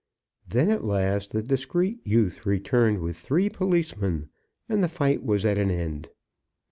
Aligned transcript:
Then, 0.47 0.71
at 0.71 0.83
last, 0.83 1.29
the 1.29 1.43
discreet 1.43 1.99
youth 2.03 2.43
returned 2.43 3.01
with 3.01 3.15
three 3.17 3.49
policemen, 3.49 4.29
and 4.67 4.83
the 4.83 4.89
fight 4.89 5.23
was 5.23 5.45
at 5.45 5.59
an 5.59 5.69
end. 5.69 6.09